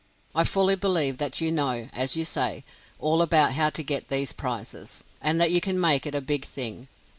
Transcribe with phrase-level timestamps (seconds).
[0.33, 2.63] I fully believe that you know, as you say,
[2.97, 6.43] all about how to get these prizes, and that you can make it a big
[6.43, 6.87] thing.